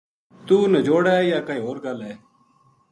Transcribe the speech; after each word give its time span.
توہ 0.45 0.63
نجوڑ 0.73 1.03
ہے 1.13 1.19
یا 1.29 1.39
کائے 1.47 1.61
ہو 1.63 1.69
ر 1.75 1.77
گل 1.85 1.99
ہے 2.07 2.13